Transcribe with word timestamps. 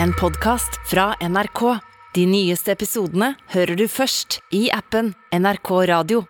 en 0.00 0.12
podkast 0.12 0.80
fra 0.90 1.14
NRK. 1.20 1.78
De 2.14 2.24
nyeste 2.28 2.72
episodene 2.72 3.32
hører 3.52 3.76
du 3.76 3.86
først 3.90 4.38
i 4.54 4.66
appen 4.72 5.12
NRK 5.32 5.70
Radio. 5.90 6.24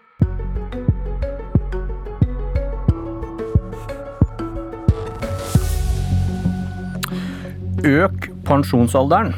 Øk 7.83 8.29
pensjonsalderen. 8.47 9.35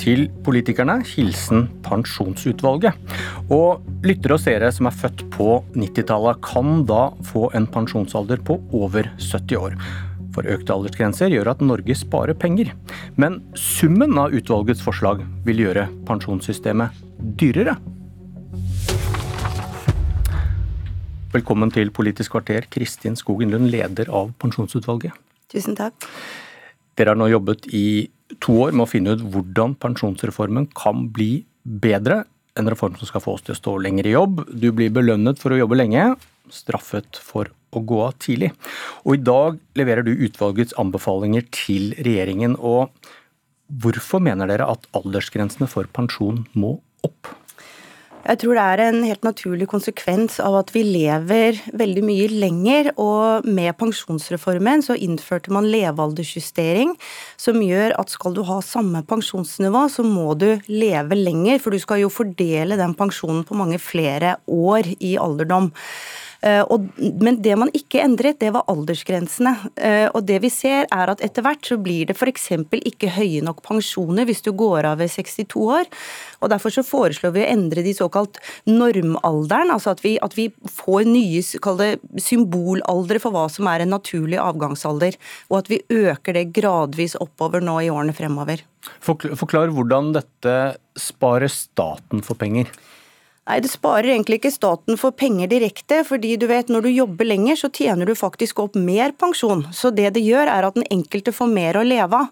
Til 0.00 0.30
politikerne, 0.46 1.02
hilsen 1.04 1.66
Pensjonsutvalget. 1.84 2.96
Og 3.52 3.82
lyttere 4.06 4.38
og 4.38 4.40
seere 4.40 4.70
som 4.72 4.88
er 4.88 4.96
født 4.96 5.26
på 5.34 5.58
90-tallet, 5.74 6.40
kan 6.40 6.86
da 6.88 7.10
få 7.28 7.50
en 7.52 7.68
pensjonsalder 7.68 8.40
på 8.46 8.62
over 8.72 9.10
70 9.20 9.60
år. 9.60 9.76
For 10.34 10.46
økte 10.46 10.74
aldersgrenser 10.74 11.32
gjør 11.32 11.50
at 11.54 11.62
Norge 11.64 11.94
sparer 11.98 12.36
penger. 12.38 12.70
Men 13.18 13.40
summen 13.58 14.14
av 14.20 14.34
utvalgets 14.36 14.82
forslag 14.84 15.24
vil 15.46 15.64
gjøre 15.64 15.88
pensjonssystemet 16.06 17.00
dyrere. 17.40 17.74
Velkommen 21.30 21.70
til 21.70 21.92
Politisk 21.94 22.34
kvarter, 22.34 22.66
Kristin 22.70 23.18
Skogen 23.18 23.52
Lund, 23.54 23.68
leder 23.70 24.10
av 24.10 24.32
Pensjonsutvalget. 24.42 25.14
Tusen 25.50 25.76
takk. 25.78 25.94
Dere 26.98 27.14
har 27.14 27.18
nå 27.18 27.28
jobbet 27.30 27.68
i 27.74 28.10
to 28.42 28.56
år 28.64 28.74
med 28.74 28.86
å 28.86 28.90
finne 28.90 29.14
ut 29.14 29.22
hvordan 29.34 29.76
pensjonsreformen 29.82 30.66
kan 30.78 31.08
bli 31.14 31.44
bedre. 31.62 32.24
En 32.58 32.70
reform 32.70 32.98
som 32.98 33.06
skal 33.06 33.22
få 33.22 33.36
oss 33.38 33.46
til 33.46 33.54
å 33.54 33.60
stå 33.60 33.76
lenger 33.82 34.10
i 34.10 34.14
jobb. 34.14 34.42
Du 34.50 34.70
blir 34.74 34.90
belønnet 34.94 35.38
for 35.42 35.54
å 35.54 35.58
jobbe 35.58 35.78
lenge, 35.78 36.12
straffet 36.48 37.20
for 37.20 37.50
å 37.76 37.82
gå 37.86 38.00
av 38.04 38.16
tidlig. 38.22 38.52
Og 39.04 39.18
i 39.18 39.24
dag 39.24 39.58
leverer 39.78 40.06
du 40.06 40.12
utvalgets 40.14 40.76
anbefalinger 40.80 41.46
til 41.54 41.92
regjeringen. 42.00 42.56
Og 42.58 42.90
hvorfor 43.82 44.22
mener 44.24 44.50
dere 44.50 44.70
at 44.72 44.88
aldersgrensene 44.96 45.70
for 45.70 45.90
pensjon 45.94 46.44
må 46.54 46.78
opp? 47.06 47.36
Jeg 48.20 48.42
tror 48.42 48.58
det 48.58 48.64
er 48.68 48.80
en 48.84 48.98
helt 49.08 49.22
naturlig 49.24 49.66
konsekvens 49.70 50.36
av 50.44 50.58
at 50.58 50.70
vi 50.74 50.82
lever 50.84 51.56
veldig 51.80 52.02
mye 52.04 52.26
lenger. 52.28 52.90
Og 53.00 53.46
med 53.48 53.72
pensjonsreformen 53.80 54.84
så 54.84 54.96
innførte 54.98 55.52
man 55.54 55.70
levealdersjustering, 55.72 56.92
som 57.40 57.62
gjør 57.64 57.96
at 58.00 58.12
skal 58.12 58.36
du 58.36 58.42
ha 58.46 58.60
samme 58.64 59.00
pensjonsnivå, 59.08 59.86
så 59.88 60.04
må 60.04 60.34
du 60.38 60.50
leve 60.68 61.16
lenger. 61.16 61.62
For 61.64 61.72
du 61.72 61.80
skal 61.80 62.04
jo 62.04 62.12
fordele 62.12 62.78
den 62.80 62.94
pensjonen 62.98 63.46
på 63.48 63.56
mange 63.56 63.80
flere 63.80 64.36
år 64.44 64.92
i 65.00 65.16
alderdom. 65.20 65.72
Eh, 66.40 66.64
men 66.96 67.38
det 67.42 67.56
man 67.58 67.70
ikke 67.76 68.00
endret, 68.02 68.40
det 68.40 68.52
var 68.54 68.68
aldersgrensene. 68.70 69.52
Eh, 69.76 70.06
og 70.08 70.24
det 70.28 70.40
vi 70.44 70.50
ser 70.52 70.88
er 70.88 71.12
at 71.12 71.22
etter 71.24 71.44
hvert 71.44 71.66
så 71.66 71.76
blir 71.80 72.08
det 72.08 72.16
f.eks. 72.16 72.48
ikke 72.72 73.12
høye 73.16 73.44
nok 73.44 73.62
pensjoner 73.66 74.28
hvis 74.28 74.44
du 74.46 74.52
går 74.56 74.88
av 74.88 75.00
ved 75.02 75.12
62 75.12 75.60
år. 75.60 75.90
Og 76.40 76.52
Derfor 76.52 76.72
så 76.74 76.84
foreslår 76.86 77.34
vi 77.36 77.44
å 77.44 77.50
endre 77.50 77.84
de 77.84 77.94
såkalt 77.96 78.40
normalderen, 78.68 79.72
altså 79.74 79.92
at 79.94 80.02
vi, 80.04 80.16
at 80.22 80.36
vi 80.38 80.48
får 80.64 81.06
nye 81.08 81.42
symbolaldre 81.44 83.20
for 83.22 83.36
hva 83.36 83.46
som 83.52 83.68
er 83.70 83.84
en 83.84 83.94
naturlig 83.94 84.40
avgangsalder. 84.40 85.18
Og 85.50 85.60
at 85.60 85.70
vi 85.72 85.82
øker 85.92 86.36
det 86.36 86.50
gradvis 86.56 87.18
oppover 87.20 87.64
nå 87.64 87.80
i 87.84 87.92
årene 87.92 88.16
fremover. 88.16 88.64
Forklar 89.04 89.72
hvordan 89.76 90.14
dette 90.16 90.56
sparer 90.96 91.52
staten 91.52 92.24
for 92.24 92.38
penger. 92.40 92.70
Nei, 93.48 93.56
Det 93.64 93.70
sparer 93.72 94.12
egentlig 94.12 94.36
ikke 94.36 94.52
staten 94.52 94.98
for 95.00 95.16
penger 95.16 95.48
direkte, 95.48 96.02
fordi 96.04 96.34
du 96.38 96.44
vet 96.46 96.68
når 96.68 96.84
du 96.84 96.90
jobber 96.92 97.24
lenger, 97.24 97.56
så 97.56 97.70
tjener 97.72 98.06
du 98.06 98.12
faktisk 98.14 98.60
opp 98.60 98.76
mer 98.76 99.14
pensjon. 99.16 99.64
Så 99.72 99.90
det 99.96 100.12
det 100.14 100.22
gjør, 100.22 100.50
er 100.52 100.66
at 100.68 100.76
den 100.76 100.84
enkelte 100.92 101.32
får 101.32 101.48
mer 101.48 101.78
å 101.80 101.84
leve 101.86 102.20
av. 102.20 102.28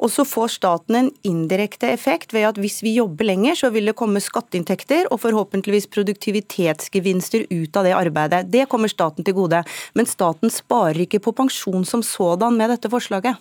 Og 0.00 0.10
så 0.10 0.24
får 0.24 0.54
staten 0.56 0.96
en 0.96 1.10
indirekte 1.28 1.90
effekt 1.92 2.32
ved 2.32 2.48
at 2.48 2.60
hvis 2.60 2.80
vi 2.82 2.96
jobber 2.96 3.28
lenger, 3.28 3.60
så 3.60 3.70
vil 3.74 3.92
det 3.92 3.96
komme 4.00 4.22
skatteinntekter 4.24 5.10
og 5.12 5.20
forhåpentligvis 5.26 5.90
produktivitetsgevinster 5.92 7.46
ut 7.52 7.76
av 7.76 7.86
det 7.86 7.94
arbeidet. 7.96 8.48
Det 8.50 8.66
kommer 8.72 8.88
staten 8.88 9.28
til 9.28 9.36
gode. 9.36 9.62
Men 9.94 10.08
staten 10.08 10.50
sparer 10.50 11.04
ikke 11.04 11.20
på 11.20 11.36
pensjon 11.36 11.84
som 11.84 12.02
sådan 12.02 12.56
med 12.56 12.72
dette 12.72 12.90
forslaget. 12.90 13.36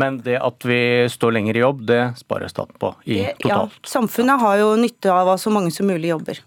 Men 0.00 0.20
det 0.24 0.38
at 0.40 0.64
vi 0.66 0.80
står 1.12 1.34
lenger 1.36 1.58
i 1.58 1.64
jobb, 1.64 1.82
det 1.88 2.00
sparer 2.20 2.48
staten 2.52 2.76
på 2.80 2.94
i 3.04 3.20
totalt. 3.42 3.76
Ja, 3.76 3.90
samfunnet 3.92 4.40
har 4.40 4.60
jo 4.62 4.70
nytte 4.80 5.12
av 5.12 5.34
at 5.34 5.42
så 5.42 5.52
mange 5.52 5.72
som 5.74 5.90
mulig 5.90 6.12
jobber. 6.12 6.40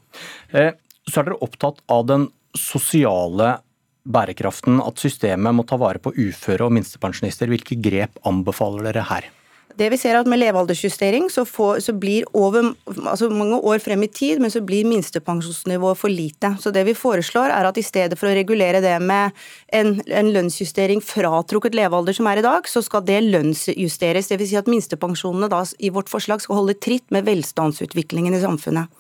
Eh, 0.56 0.74
så 1.10 1.22
er 1.22 1.30
dere 1.30 1.44
opptatt 1.46 1.84
av 1.92 2.08
den 2.10 2.28
sosiale 2.58 3.58
bærekraften, 4.04 4.82
at 4.84 5.00
systemet 5.00 5.56
må 5.56 5.66
ta 5.68 5.78
vare 5.80 6.02
på 6.04 6.12
uføre 6.16 6.66
og 6.66 6.74
minstepensjonister. 6.76 7.52
Hvilke 7.52 7.78
grep 7.80 8.20
anbefaler 8.28 8.90
dere 8.90 9.06
her? 9.08 9.30
Det 9.78 9.90
vi 9.90 9.98
ser 9.98 10.14
er 10.14 10.22
at 10.22 10.30
Med 10.30 10.42
levealdersjustering 10.42 11.30
så, 11.34 11.46
får, 11.48 11.82
så 11.86 11.94
blir 11.98 12.28
over 12.38 12.74
altså 13.10 13.30
mange 13.34 13.58
år 13.58 13.82
frem 13.84 14.06
i 14.06 14.10
tid, 14.12 14.42
men 14.42 14.52
så 14.54 14.62
blir 14.66 14.88
minstepensjonsnivået 14.90 16.00
for 16.00 16.14
lite. 16.14 16.54
Så 16.62 16.72
Det 16.72 16.86
vi 16.88 16.94
foreslår 16.98 17.54
er 17.54 17.70
at 17.70 17.78
i 17.78 17.86
stedet 17.86 18.18
for 18.20 18.30
å 18.30 18.36
regulere 18.36 18.82
det 18.84 18.96
med 19.02 19.34
en, 19.74 19.96
en 20.08 20.32
lønnsjustering 20.34 21.02
fratrukket 21.04 21.78
levealder 21.78 22.18
som 22.18 22.30
er 22.30 22.42
i 22.42 22.46
dag, 22.46 22.70
så 22.70 22.84
skal 22.86 23.06
det 23.08 23.22
lønnsjusteres. 23.26 24.30
Dvs. 24.30 24.50
Si 24.54 24.60
at 24.60 24.70
minstepensjonene 24.70 25.50
da 25.52 25.64
i 25.80 25.94
vårt 25.94 26.12
forslag 26.12 26.44
skal 26.44 26.62
holde 26.62 26.78
tritt 26.78 27.10
med 27.14 27.26
velstandsutviklingen 27.30 28.38
i 28.38 28.44
samfunnet. 28.44 28.92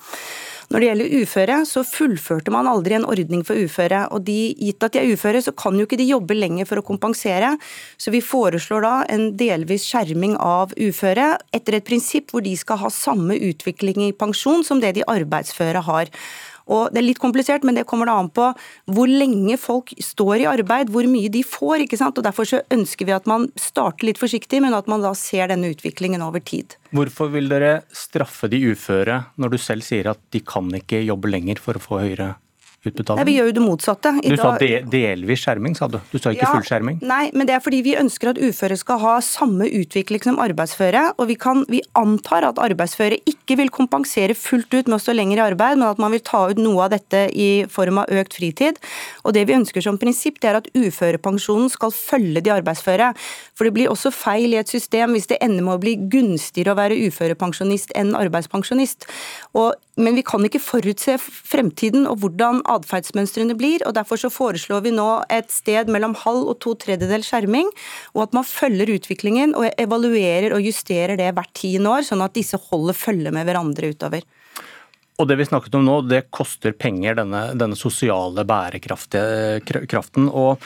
Når 0.73 0.81
det 0.81 0.87
gjelder 0.87 1.11
uføre, 1.21 1.55
så 1.69 1.83
fullførte 1.85 2.49
man 2.49 2.65
aldri 2.65 2.95
en 2.97 3.05
ordning 3.05 3.43
for 3.45 3.53
uføre. 3.61 4.07
Og 4.09 4.23
de, 4.25 4.55
gitt 4.57 4.81
at 4.81 4.95
de 4.95 5.03
er 5.03 5.11
uføre, 5.13 5.43
så 5.45 5.53
kan 5.53 5.77
jo 5.77 5.85
ikke 5.85 5.99
de 6.01 6.07
jobbe 6.09 6.33
lenger 6.33 6.65
for 6.65 6.81
å 6.81 6.85
kompensere. 6.87 7.51
Så 8.01 8.09
vi 8.09 8.23
foreslår 8.25 8.81
da 8.81 8.93
en 9.13 9.27
delvis 9.37 9.85
skjerming 9.85 10.33
av 10.41 10.73
uføre 10.73 11.35
etter 11.53 11.77
et 11.77 11.85
prinsipp 11.85 12.33
hvor 12.33 12.41
de 12.41 12.55
skal 12.57 12.81
ha 12.81 12.89
samme 12.89 13.37
utvikling 13.37 14.07
i 14.07 14.15
pensjon 14.17 14.65
som 14.65 14.81
det 14.81 14.95
de 14.97 15.05
arbeidsføre 15.13 15.85
har. 15.85 16.09
Og 16.67 16.93
Det 16.93 17.01
er 17.01 17.07
litt 17.07 17.21
komplisert, 17.21 17.63
men 17.63 17.75
det 17.75 17.85
kommer 17.89 18.09
da 18.09 18.17
an 18.19 18.29
på 18.33 18.49
hvor 18.93 19.09
lenge 19.09 19.57
folk 19.59 19.93
står 19.99 20.43
i 20.43 20.49
arbeid, 20.49 20.91
hvor 20.93 21.07
mye 21.09 21.31
de 21.31 21.43
får. 21.43 21.85
ikke 21.85 21.99
sant? 21.99 22.17
Og 22.17 22.23
Derfor 22.23 22.47
så 22.47 22.61
ønsker 22.71 23.09
vi 23.09 23.15
at 23.15 23.27
man 23.29 23.49
starter 23.59 24.07
litt 24.07 24.21
forsiktig, 24.21 24.61
men 24.61 24.73
at 24.73 24.87
man 24.87 25.03
da 25.03 25.13
ser 25.17 25.47
denne 25.51 25.73
utviklingen 25.73 26.23
over 26.23 26.39
tid. 26.39 26.77
Hvorfor 26.93 27.31
vil 27.33 27.49
dere 27.49 27.81
straffe 27.91 28.49
de 28.51 28.61
uføre 28.71 29.23
når 29.41 29.55
du 29.55 29.57
selv 29.57 29.85
sier 29.85 30.11
at 30.11 30.21
de 30.31 30.43
kan 30.45 30.69
ikke 30.77 31.01
jobbe 31.03 31.31
lenger 31.31 31.59
for 31.61 31.79
å 31.79 31.83
få 31.83 32.03
høyere 32.03 32.33
utbetaling? 32.89 33.19
Nei, 33.19 33.27
vi 33.29 33.35
gjør 33.37 33.49
jo 33.49 33.55
det 33.57 33.63
motsatte. 33.63 34.13
I 34.21 34.33
du 34.33 34.37
sa 34.39 34.53
de, 34.61 34.69
delvis 34.91 35.43
skjerming, 35.43 35.75
sa 35.77 35.89
du. 35.91 35.99
Du 36.11 36.17
sa 36.19 36.33
ikke 36.33 36.45
ja, 36.45 36.51
full 36.55 36.65
skjerming. 36.67 36.99
Nei, 37.05 37.25
men 37.33 37.49
det 37.49 37.57
er 37.57 37.63
fordi 37.63 37.81
vi 37.85 37.95
ønsker 37.99 38.33
at 38.33 38.41
uføre 38.41 38.77
skal 38.79 39.01
ha 39.03 39.15
samme 39.25 39.67
utvikling 39.69 40.23
som 40.25 40.39
arbeidsføre. 40.43 41.05
Og 41.17 41.29
vi, 41.31 41.37
kan, 41.39 41.63
vi 41.71 41.83
antar 41.99 42.47
at 42.47 42.61
arbeidsføre 42.61 43.19
ikke 43.29 43.57
vil 43.61 43.71
kompensere 43.73 44.35
fullt 44.37 44.73
ut 44.73 44.91
med 44.91 44.97
å 44.97 45.01
stå 45.03 45.15
lenger 45.15 45.41
i 45.41 45.45
arbeid, 45.47 45.79
men 45.79 45.89
at 45.89 46.01
man 46.01 46.13
vil 46.15 46.23
ta 46.25 46.45
ut 46.51 46.61
noe 46.61 46.87
av 46.87 46.93
dette 46.95 47.25
i 47.31 47.49
form 47.71 48.01
av 48.03 48.11
økt 48.11 48.37
fritid. 48.39 48.81
Og 49.23 49.37
det 49.37 49.45
vi 49.49 49.57
ønsker 49.57 49.85
som 49.85 49.99
prinsipp, 50.01 50.41
det 50.43 50.51
er 50.51 50.59
at 50.61 50.69
uførepensjonen 50.75 51.71
skal 51.73 51.93
følge 51.95 52.43
de 52.43 52.53
arbeidsføre. 52.55 53.13
For 53.57 53.67
det 53.67 53.75
blir 53.77 53.91
også 53.91 54.13
feil 54.13 54.55
i 54.55 54.61
et 54.61 54.71
system 54.71 55.15
hvis 55.15 55.29
det 55.31 55.39
ender 55.43 55.65
med 55.65 55.77
å 55.77 55.81
bli 55.81 55.95
gunstigere 56.11 56.73
å 56.73 56.79
være 56.79 56.99
uførepensjonist 57.07 57.93
enn 57.99 58.15
arbeidspensjonist. 58.17 59.07
Og 59.57 59.73
men 59.99 60.15
vi 60.17 60.23
kan 60.25 60.41
ikke 60.45 60.61
forutse 60.63 61.19
fremtiden 61.21 62.07
og 62.09 62.17
hvordan 62.23 62.61
atferdsmønstrene 62.71 63.53
blir. 63.57 63.83
og 63.85 63.93
Derfor 63.97 64.17
så 64.17 64.31
foreslår 64.33 64.81
vi 64.87 64.93
nå 64.95 65.07
et 65.33 65.51
sted 65.53 65.91
mellom 65.93 66.15
halv 66.23 66.49
og 66.49 66.57
to 66.65 66.73
tredjedel 66.81 67.25
skjerming, 67.25 67.69
og 68.15 68.25
at 68.25 68.33
man 68.37 68.47
følger 68.47 68.89
utviklingen 68.95 69.53
og 69.57 69.69
evaluerer 69.77 70.55
og 70.55 70.65
justerer 70.65 71.19
det 71.19 71.29
hvert 71.37 71.53
tiende 71.57 71.93
år, 71.93 72.07
sånn 72.07 72.25
at 72.25 72.33
disse 72.37 72.57
holder 72.71 72.97
følge 72.97 73.33
med 73.35 73.45
hverandre 73.45 73.91
utover. 73.93 74.25
Og 75.21 75.29
det 75.29 75.37
vi 75.37 75.45
snakket 75.45 75.75
om 75.77 75.85
nå, 75.85 75.99
det 76.09 76.31
koster 76.33 76.73
penger, 76.73 77.19
denne, 77.19 77.53
denne 77.53 77.77
sosiale 77.77 78.41
bærekraften. 78.49 80.25
Og 80.33 80.57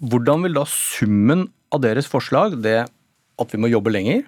hvordan 0.00 0.46
vil 0.46 0.56
da 0.56 0.64
summen 0.64 1.50
av 1.70 1.82
deres 1.84 2.08
forslag, 2.08 2.56
det 2.64 2.78
at 3.40 3.52
vi 3.52 3.60
må 3.60 3.68
jobbe 3.68 3.92
lenger, 3.92 4.24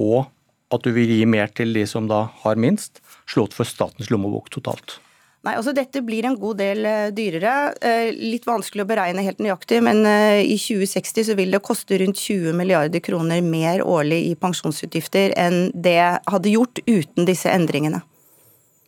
og 0.00 0.28
at 0.70 0.86
du 0.86 0.92
vil 0.94 1.10
gi 1.10 1.26
mer 1.28 1.50
til 1.54 1.74
de 1.74 1.84
som 1.88 2.08
da 2.10 2.26
har 2.44 2.58
minst, 2.60 3.02
slått 3.30 3.54
for 3.56 3.68
statens 3.68 4.10
lommebok 4.10 4.50
totalt? 4.54 4.98
Nei, 5.40 5.54
altså 5.56 5.72
Dette 5.72 6.02
blir 6.04 6.26
en 6.28 6.36
god 6.36 6.58
del 6.60 6.84
uh, 6.84 7.08
dyrere. 7.16 7.54
Uh, 7.80 8.10
litt 8.12 8.44
vanskelig 8.44 8.84
å 8.84 8.90
beregne 8.90 9.24
helt 9.24 9.40
nøyaktig, 9.40 9.78
men 9.86 10.02
uh, 10.04 10.36
i 10.36 10.58
2060 10.60 11.30
så 11.30 11.36
vil 11.38 11.56
det 11.56 11.62
koste 11.64 11.96
rundt 12.02 12.20
20 12.20 12.58
milliarder 12.58 13.00
kroner 13.04 13.40
mer 13.44 13.80
årlig 13.80 14.20
i 14.28 14.34
pensjonsutgifter 14.36 15.32
enn 15.40 15.70
det 15.72 15.96
hadde 16.28 16.52
gjort 16.52 16.82
uten 16.84 17.28
disse 17.28 17.48
endringene. 17.48 18.02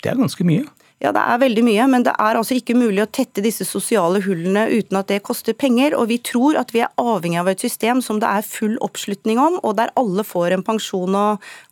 Det 0.04 0.12
er 0.12 0.20
ganske 0.20 0.44
mye. 0.44 0.66
Ja, 1.02 1.10
det 1.10 1.18
er 1.18 1.40
veldig 1.42 1.62
mye, 1.66 1.84
men 1.90 2.04
det 2.06 2.12
er 2.14 2.38
altså 2.38 2.54
ikke 2.54 2.76
mulig 2.78 3.00
å 3.02 3.08
tette 3.10 3.42
disse 3.42 3.64
sosiale 3.66 4.20
hullene 4.22 4.68
uten 4.70 5.00
at 5.00 5.08
det 5.10 5.24
koster 5.26 5.56
penger. 5.58 5.96
Og 5.98 6.06
vi 6.12 6.20
tror 6.22 6.54
at 6.60 6.70
vi 6.70 6.84
er 6.84 6.92
avhengig 7.00 7.40
av 7.40 7.50
et 7.50 7.64
system 7.64 7.98
som 8.06 8.20
det 8.22 8.28
er 8.30 8.46
full 8.46 8.76
oppslutning 8.86 9.40
om, 9.42 9.56
og 9.66 9.74
der 9.80 9.90
alle 9.98 10.22
får 10.22 10.54
en 10.54 10.62
pensjon 10.62 11.16
å, 11.18 11.24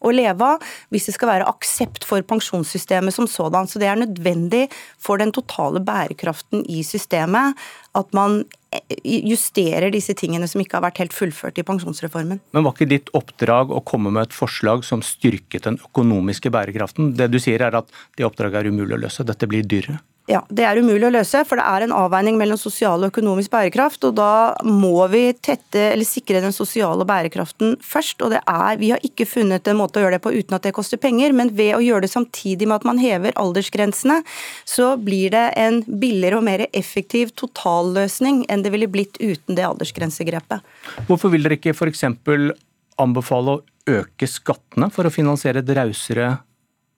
å 0.02 0.14
leve 0.14 0.48
av, 0.56 0.66
hvis 0.90 1.06
det 1.06 1.14
skal 1.14 1.30
være 1.30 1.46
aksept 1.46 2.08
for 2.08 2.26
pensjonssystemet 2.26 3.14
som 3.14 3.30
sådan. 3.30 3.70
Så 3.70 3.78
det 3.78 3.92
er 3.92 4.02
nødvendig 4.02 4.64
for 4.98 5.22
den 5.22 5.30
totale 5.36 5.78
bærekraften 5.78 6.66
i 6.66 6.82
systemet 6.86 7.54
at 7.98 8.12
man 8.16 8.42
justerer 9.02 9.90
disse 9.90 10.14
tingene 10.14 10.46
som 10.48 10.60
ikke 10.62 10.78
har 10.78 10.84
vært 10.84 11.00
helt 11.02 11.14
fullført 11.16 11.58
i 11.58 11.64
pensjonsreformen. 11.66 12.38
Men 12.54 12.66
var 12.66 12.76
ikke 12.76 12.90
ditt 12.92 13.10
oppdrag 13.18 13.72
å 13.74 13.82
komme 13.86 14.12
med 14.14 14.28
et 14.28 14.36
forslag 14.36 14.84
som 14.86 15.02
styrket 15.02 15.66
den 15.66 15.80
økonomiske 15.82 16.52
bærekraften? 16.54 17.14
Det 17.18 17.30
du 17.32 17.40
sier 17.42 17.62
er 17.66 17.80
at 17.80 17.90
det 18.18 18.28
oppdraget 18.28 18.62
er 18.62 18.70
umulig 18.70 18.94
å 18.98 19.02
løse, 19.06 19.26
dette 19.26 19.50
blir 19.50 19.66
dyrere? 19.66 19.98
Ja, 20.30 20.44
Det 20.46 20.62
er 20.62 20.78
umulig 20.78 21.08
å 21.08 21.10
løse, 21.10 21.40
for 21.48 21.58
det 21.58 21.64
er 21.66 21.82
en 21.82 21.94
avveining 21.96 22.36
mellom 22.38 22.58
sosial 22.60 23.02
og 23.02 23.10
økonomisk 23.10 23.50
bærekraft. 23.50 24.04
og 24.06 24.14
Da 24.14 24.54
må 24.62 25.08
vi 25.10 25.32
tette, 25.32 25.90
eller 25.90 26.06
sikre 26.06 26.40
den 26.40 26.54
sosiale 26.54 27.04
bærekraften 27.04 27.76
først. 27.82 28.22
og 28.22 28.30
det 28.30 28.40
er, 28.46 28.76
Vi 28.76 28.90
har 28.90 29.00
ikke 29.02 29.26
funnet 29.26 29.66
en 29.66 29.76
måte 29.76 29.98
å 29.98 30.04
gjøre 30.04 30.18
det 30.18 30.22
på 30.22 30.32
uten 30.32 30.54
at 30.54 30.62
det 30.62 30.74
koster 30.74 30.98
penger, 30.98 31.32
men 31.32 31.50
ved 31.50 31.74
å 31.74 31.82
gjøre 31.82 32.02
det 32.02 32.10
samtidig 32.10 32.68
med 32.68 32.76
at 32.76 32.84
man 32.84 32.98
hever 32.98 33.32
aldersgrensene, 33.32 34.22
så 34.64 34.96
blir 34.96 35.30
det 35.30 35.52
en 35.56 35.82
billigere 35.82 36.36
og 36.36 36.44
mer 36.44 36.66
effektiv 36.72 37.34
totalløsning 37.34 38.46
enn 38.48 38.62
det 38.62 38.70
ville 38.70 38.86
blitt 38.86 39.18
uten 39.18 39.56
det 39.56 39.66
aldersgrensegrepet. 39.66 40.60
Hvorfor 41.08 41.30
vil 41.30 41.42
dere 41.42 41.58
ikke 41.58 41.74
f.eks. 41.74 42.04
anbefale 42.98 43.58
å 43.58 43.62
øke 43.88 44.28
skattene 44.28 44.90
for 44.92 45.04
å 45.04 45.10
finansiere 45.10 45.58
et 45.58 45.76
rausere 45.76 46.38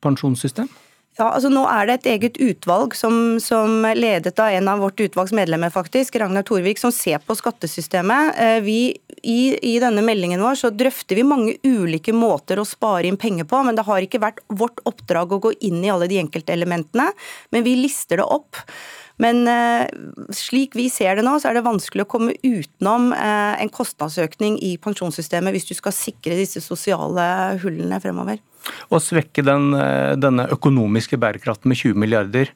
pensjonssystem? 0.03 0.69
Ja, 1.19 1.27
altså 1.29 1.51
Nå 1.53 1.67
er 1.69 1.89
det 1.89 1.95
et 1.99 2.07
eget 2.15 2.39
utvalg 2.41 2.95
som, 2.97 3.37
som, 3.43 3.85
ledet 3.85 4.39
av 4.41 4.55
en 4.57 4.69
av 4.73 4.81
vårt 4.81 5.01
utvalgs 5.05 5.35
medlemmer, 5.37 5.69
faktisk, 5.73 6.17
Ragnar 6.17 6.47
Thorvik, 6.49 6.81
som 6.81 6.93
ser 6.95 7.21
på 7.21 7.37
skattesystemet. 7.37 8.39
Eh, 8.41 8.61
vi, 8.65 8.79
i, 9.21 9.41
i, 9.61 9.75
denne 9.83 10.01
meldingen 10.07 10.41
vår 10.41 10.57
så 10.63 10.71
drøfter 10.73 11.21
vi 11.21 11.27
mange 11.29 11.59
ulike 11.69 12.15
måter 12.17 12.63
å 12.63 12.65
spare 12.65 13.11
inn 13.11 13.21
penger 13.21 13.45
på, 13.51 13.61
men 13.67 13.77
det 13.77 13.85
har 13.85 14.01
ikke 14.01 14.23
vært 14.23 14.41
vårt 14.49 14.81
oppdrag 14.89 15.35
å 15.37 15.41
gå 15.51 15.53
inn 15.69 15.85
i 15.85 15.93
alle 15.93 16.09
de 16.09 16.17
enkelte 16.23 16.55
elementene. 16.57 17.11
Men 17.53 17.67
vi 17.67 17.77
lister 17.83 18.23
det 18.23 18.29
opp. 18.33 18.63
Men 19.21 19.45
eh, 19.53 19.85
slik 20.33 20.73
vi 20.79 20.89
ser 20.89 21.21
det 21.21 21.27
nå, 21.27 21.37
så 21.37 21.51
er 21.51 21.59
det 21.59 21.67
vanskelig 21.67 22.07
å 22.07 22.13
komme 22.15 22.39
utenom 22.41 23.13
eh, 23.13 23.61
en 23.61 23.75
kostnadsøkning 23.75 24.57
i 24.65 24.79
pensjonssystemet 24.81 25.53
hvis 25.53 25.69
du 25.69 25.75
skal 25.77 25.93
sikre 25.93 26.41
disse 26.41 26.65
sosiale 26.65 27.29
hullene 27.61 28.01
fremover. 28.01 28.41
Å 28.93 29.01
svekke 29.03 29.45
den, 29.47 29.73
eh, 29.75 30.15
denne 30.17 30.49
økonomiske 30.55 31.19
bærekraften 31.21 31.71
med 31.73 31.81
20 31.81 31.99
milliarder, 31.99 32.53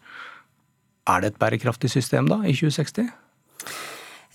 er 1.06 1.22
det 1.22 1.32
et 1.32 1.38
bærekraftig 1.38 1.90
system 1.90 2.28
da, 2.28 2.42
i 2.42 2.54
2060? 2.56 3.12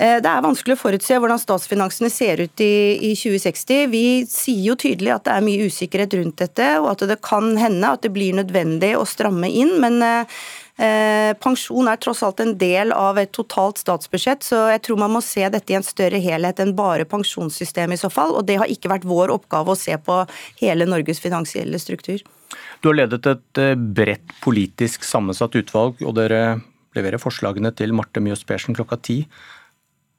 Det 0.02 0.26
er 0.26 0.42
vanskelig 0.42 0.74
å 0.74 0.80
forutse 0.82 1.14
hvordan 1.14 1.38
statsfinansene 1.38 2.10
ser 2.10 2.40
ut 2.42 2.62
i, 2.64 2.98
i, 3.06 3.12
2060. 3.14 3.84
Vi 3.92 4.06
sier 4.26 4.72
jo 4.72 4.76
tydelig 4.80 5.12
at 5.14 5.28
det 5.28 5.36
er 5.36 5.44
mye 5.46 5.68
usikkerhet 5.70 6.16
rundt 6.18 6.42
dette, 6.42 6.70
og 6.80 6.88
at 6.96 7.04
det 7.12 7.20
kan 7.22 7.52
hende 7.60 7.86
at 7.86 8.02
det 8.02 8.10
blir 8.16 8.34
nødvendig 8.34 8.96
å 8.98 9.06
stramme 9.06 9.46
inn. 9.46 9.76
Men 9.84 10.02
Eh, 10.80 11.32
pensjon 11.44 11.90
er 11.92 12.00
tross 12.02 12.22
alt 12.24 12.40
en 12.44 12.54
del 12.58 12.94
av 12.96 13.20
et 13.20 13.32
totalt 13.36 13.82
statsbudsjett, 13.82 14.46
så 14.46 14.64
jeg 14.72 14.84
tror 14.88 15.02
man 15.04 15.14
må 15.14 15.22
se 15.26 15.44
dette 15.52 15.74
i 15.74 15.78
en 15.78 15.86
større 15.86 16.22
helhet 16.24 16.62
enn 16.64 16.76
bare 16.78 17.08
pensjonssystemet 17.10 18.00
i 18.00 18.02
så 18.02 18.12
fall. 18.14 18.36
Og 18.38 18.48
det 18.48 18.58
har 18.62 18.72
ikke 18.72 18.92
vært 18.94 19.08
vår 19.10 19.34
oppgave 19.36 19.74
å 19.74 19.80
se 19.80 19.98
på 20.00 20.22
hele 20.62 20.88
Norges 20.90 21.22
finansielle 21.24 21.80
struktur. 21.82 22.24
Du 22.82 22.90
har 22.90 22.98
ledet 23.04 23.26
et 23.30 23.62
eh, 23.62 23.76
bredt 23.76 24.36
politisk 24.44 25.06
sammensatt 25.08 25.56
utvalg, 25.60 26.00
og 26.06 26.16
dere 26.18 26.62
leverer 26.98 27.22
forslagene 27.22 27.72
til 27.76 27.94
Marte 27.96 28.24
Mjøs 28.24 28.44
Persen 28.48 28.76
klokka 28.76 29.00
ti. 29.00 29.22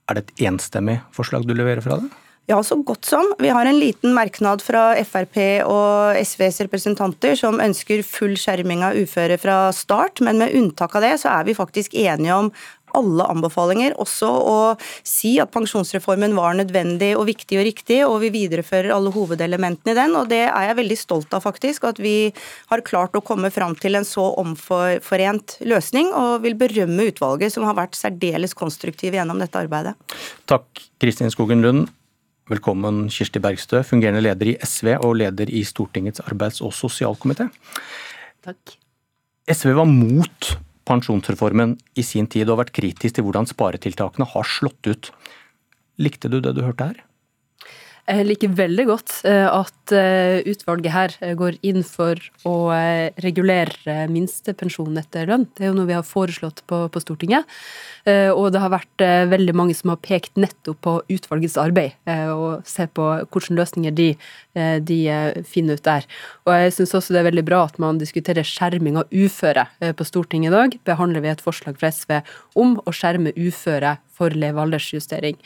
Er 0.09 0.19
det 0.19 0.25
et 0.27 0.47
enstemmig 0.49 1.01
forslag 1.15 1.47
du 1.49 1.55
leverer 1.57 1.85
fra 1.85 1.99
det? 2.01 2.13
Ja, 2.51 2.59
så 2.67 2.77
godt 2.83 3.07
som. 3.07 3.29
Vi 3.39 3.49
har 3.55 3.67
en 3.67 3.79
liten 3.79 4.15
merknad 4.17 4.65
fra 4.67 4.91
Frp 5.07 5.39
og 5.63 6.19
SVs 6.27 6.59
representanter 6.67 7.37
som 7.39 7.63
ønsker 7.63 8.03
full 8.03 8.35
skjerming 8.41 8.83
av 8.83 8.99
uføre 8.99 9.39
fra 9.39 9.57
start, 9.77 10.21
men 10.27 10.43
med 10.43 10.57
unntak 10.59 10.97
av 10.99 11.07
det 11.07 11.13
så 11.23 11.31
er 11.37 11.47
vi 11.47 11.55
faktisk 11.55 11.95
enige 11.95 12.35
om 12.35 12.51
alle 12.99 13.25
anbefalinger, 13.33 13.95
også 14.01 14.29
å 14.29 14.57
si 15.07 15.35
at 15.41 15.53
pensjonsreformen 15.55 16.35
var 16.37 16.59
nødvendig 16.59 17.13
og 17.17 17.25
viktig 17.31 17.61
og 17.61 17.65
riktig, 17.69 18.01
og 18.05 18.19
vi 18.25 18.33
viderefører 18.35 18.93
alle 18.93 19.13
hovedelementene 19.15 19.95
i 19.95 19.97
den. 19.97 20.19
og 20.19 20.29
Det 20.29 20.43
er 20.45 20.69
jeg 20.69 20.79
veldig 20.83 20.99
stolt 21.01 21.33
av, 21.33 21.45
faktisk. 21.47 21.87
At 21.89 22.03
vi 22.03 22.33
har 22.69 22.85
klart 22.85 23.17
å 23.17 23.25
komme 23.25 23.53
fram 23.55 23.79
til 23.81 23.97
en 23.97 24.09
så 24.09 24.27
omforent 24.43 25.57
løsning, 25.65 26.13
og 26.13 26.45
vil 26.45 26.59
berømme 26.59 27.09
utvalget 27.09 27.55
som 27.55 27.65
har 27.69 27.79
vært 27.81 27.97
særdeles 27.97 28.53
konstruktive 28.59 29.17
gjennom 29.17 29.41
dette 29.41 29.57
arbeidet. 29.57 29.97
Takk, 30.51 30.69
Kristin 31.01 31.33
Skogen 31.33 31.65
Lund. 31.65 31.89
Velkommen 32.53 33.07
Kirsti 33.09 33.41
Bergstø, 33.41 33.79
fungerende 33.87 34.21
leder 34.21 34.51
i 34.51 34.53
SV 34.61 34.91
og 34.99 35.15
leder 35.17 35.49
i 35.49 35.63
Stortingets 35.65 36.21
arbeids- 36.21 36.61
og 36.61 36.75
sosialkomité. 36.77 37.47
Takk. 38.45 38.75
SV 39.49 39.73
var 39.79 39.89
mot 39.89 40.51
pensjonsreformen 40.85 41.79
i 41.97 42.05
sin 42.05 42.29
tid 42.29 42.51
og 42.51 42.59
har 42.59 42.65
vært 42.67 42.75
kritisk 42.77 43.17
til 43.17 43.25
hvordan 43.25 43.49
sparetiltakene 43.49 44.29
har 44.35 44.45
slått 44.45 44.91
ut. 44.91 45.09
Likte 45.97 46.29
du 46.29 46.43
det 46.45 46.53
du 46.59 46.61
hørte 46.67 46.91
her? 46.91 47.01
Jeg 48.03 48.25
liker 48.27 48.51
veldig 48.59 48.85
godt 48.89 49.13
eh, 49.31 49.47
at 49.47 49.93
eh, 49.95 50.41
utvalget 50.51 50.91
her 50.91 51.13
eh, 51.23 51.37
går 51.39 51.61
inn 51.63 51.85
for 51.87 52.19
å 52.49 52.55
regulere 53.23 54.09
minstepensjon 54.11 54.99
etter 54.99 55.29
lønn. 55.31 55.45
Det 55.55 55.63
er 55.63 55.71
jo 55.71 55.77
noe 55.77 55.87
vi 55.87 55.95
har 55.95 56.07
foreslått 56.07 56.65
på, 56.67 56.81
på, 56.91 57.03
Stortinget. 57.03 57.47
Og 58.03 58.49
det 58.51 58.59
har 58.59 58.73
vært 58.73 59.03
veldig 59.31 59.53
mange 59.55 59.77
som 59.79 59.93
har 59.93 60.01
pekt 60.03 60.35
nettopp 60.41 60.81
på 60.83 60.95
utvalgets 61.15 61.55
arbeid, 61.61 61.95
og 62.35 62.65
se 62.67 62.89
på 62.91 63.05
hvilke 63.23 63.55
løsninger 63.55 63.95
de, 63.95 64.09
de 64.83 64.99
finner 65.47 65.79
ut 65.79 65.85
der. 65.87 66.09
Og 66.43 66.57
jeg 66.57 66.75
syns 66.75 66.97
også 66.99 67.15
det 67.15 67.21
er 67.23 67.29
veldig 67.29 67.45
bra 67.47 67.61
at 67.69 67.79
man 67.83 68.01
diskuterer 68.03 68.47
skjerming 68.47 68.99
av 68.99 69.15
uføre 69.15 69.69
på 69.95 70.09
Stortinget 70.09 70.51
i 70.51 70.57
dag. 70.57 70.79
Behandler 70.91 71.23
vi 71.23 71.31
et 71.31 71.45
forslag 71.45 71.79
fra 71.79 71.93
SV 71.95 72.19
om 72.59 72.75
å 72.83 72.97
skjerme 72.97 73.35
uføre 73.39 74.01
for 74.23 74.39
levealdersjustering. 74.39 75.39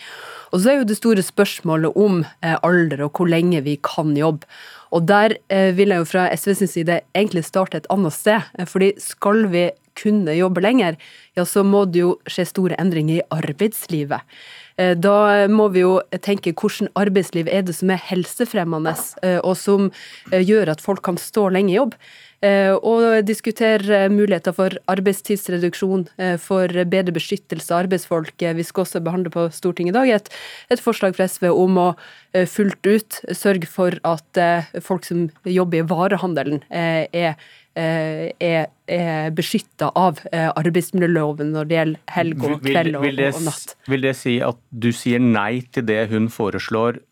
Og 0.53 0.63
så 0.63 0.73
er 0.73 0.81
jo 0.81 0.89
det 0.89 0.99
store 1.01 1.25
spørsmålet 1.25 1.97
om 1.99 2.23
eh, 2.45 2.57
alder 2.67 3.07
og 3.07 3.17
hvor 3.17 3.31
lenge 3.31 3.65
vi 3.67 3.79
kan 3.83 4.15
jobbe. 4.17 4.47
Og 4.95 5.09
der 5.09 5.37
eh, 5.51 5.73
vil 5.77 5.93
jeg 5.93 6.05
jo 6.05 6.09
fra 6.09 6.29
SV 6.37 6.55
sin 6.61 6.71
side 6.71 7.01
egentlig 7.17 7.45
starte 7.49 7.81
et 7.81 7.91
annet 7.93 8.15
sted. 8.15 8.47
Eh, 8.59 8.69
fordi 8.69 8.93
skal 9.03 9.49
vi 9.53 9.69
kunne 9.99 10.37
jobbe 10.37 10.63
lenger, 10.65 11.01
ja 11.37 11.45
så 11.49 11.65
må 11.67 11.85
det 11.91 12.05
jo 12.05 12.15
skje 12.31 12.47
store 12.49 12.79
endringer 12.81 13.21
i 13.21 13.27
arbeidslivet. 13.35 14.39
Da 14.77 15.17
må 15.49 15.71
vi 15.73 15.81
jo 15.81 15.95
tenke 16.21 16.53
hvordan 16.53 16.91
arbeidsliv 17.01 17.49
er 17.49 17.63
det 17.65 17.73
som 17.79 17.89
er 17.93 18.03
helsefremmende, 18.11 18.93
og 19.41 19.55
som 19.57 19.87
gjør 20.29 20.75
at 20.75 20.85
folk 20.85 21.01
kan 21.07 21.17
stå 21.17 21.47
lenge 21.55 21.73
i 21.73 21.79
jobb. 21.79 21.97
Eh, 22.45 22.75
og 22.85 23.25
diskutere 23.25 24.07
muligheter 24.13 24.53
for 24.53 24.75
arbeidstidsreduksjon, 24.93 26.05
eh, 26.19 26.37
for 26.37 26.69
bedre 26.69 27.15
beskyttelse 27.17 27.73
av 27.73 27.87
arbeidsfolk. 27.87 28.35
Eh, 28.43 28.53
vi 28.53 28.63
skal 28.63 28.85
også 28.85 29.01
behandle 29.01 29.33
på 29.33 29.49
Stortinget 29.51 29.95
i 29.95 29.99
dag 29.99 30.09
et, 30.11 30.29
et 30.71 30.81
forslag 30.81 31.17
fra 31.17 31.25
SV 31.25 31.49
om 31.49 31.79
å 31.81 31.89
fullt 32.37 32.85
ut 32.85 33.17
sørge 33.33 33.65
for 33.65 33.95
at 34.05 34.39
folk 34.85 35.07
som 35.09 35.31
jobber 35.49 35.79
i 35.79 35.87
varehandelen, 35.89 36.61
er 36.69 37.39
er, 37.77 38.71
er 38.89 39.35
beskytta 39.37 39.91
av 39.99 40.23
arbeidsmiljøloven 40.33 41.53
når 41.55 41.69
det 41.69 41.77
gjelder 41.77 42.15
helg 42.17 42.47
og 42.49 42.63
kveld 42.65 42.97
og, 42.97 43.05
vil 43.05 43.21
det, 43.21 43.33
og 43.37 43.45
natt. 43.51 43.77
Vil 43.93 44.07
det 44.07 44.15
si 44.17 44.39
at 44.45 44.61
du 44.71 44.89
sier 44.97 45.21
nei 45.23 45.61
til 45.75 45.87
det 45.89 46.07
hun 46.13 46.31
foreslår 46.33 47.03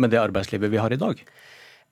med 0.00 0.12
det 0.12 0.20
arbeidslivet 0.22 0.72
vi 0.72 0.80
har 0.80 0.94
i 0.94 1.00
dag? 1.00 1.20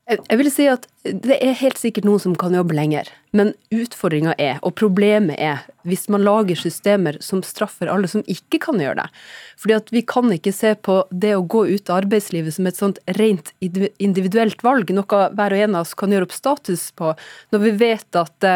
Jeg 0.09 0.41
vil 0.41 0.51
si 0.53 0.67
at 0.69 0.89
det 1.05 1.37
er 1.45 1.57
helt 1.61 1.77
sikkert 1.77 2.07
noen 2.09 2.23
som 2.23 2.35
kan 2.39 2.55
jobbe 2.57 2.73
lenger, 2.77 3.11
men 3.37 3.51
utfordringa 3.75 4.33
er, 4.41 4.57
og 4.65 4.77
problemet 4.79 5.37
er, 5.43 5.67
hvis 5.85 6.07
man 6.09 6.23
lager 6.25 6.57
systemer 6.57 7.19
som 7.21 7.43
straffer 7.45 7.91
alle 7.93 8.09
som 8.09 8.23
ikke 8.31 8.61
kan 8.63 8.81
gjøre 8.81 9.03
det. 9.03 9.25
Fordi 9.61 9.77
at 9.77 9.93
vi 9.93 10.01
kan 10.09 10.33
ikke 10.33 10.55
se 10.55 10.73
på 10.81 11.03
det 11.11 11.35
å 11.37 11.45
gå 11.45 11.67
ut 11.69 11.91
av 11.91 12.05
arbeidslivet 12.05 12.57
som 12.57 12.69
et 12.71 12.79
sånt 12.79 13.03
rent 13.19 13.53
individuelt 13.61 14.65
valg, 14.65 14.95
noe 14.97 15.23
hver 15.37 15.57
og 15.57 15.65
en 15.67 15.77
av 15.77 15.85
oss 15.85 15.93
kan 15.99 16.15
gjøre 16.15 16.31
opp 16.31 16.37
status 16.37 16.87
på, 16.97 17.13
når 17.53 17.65
vi 17.67 17.75
vet 17.85 18.21
at 18.23 18.49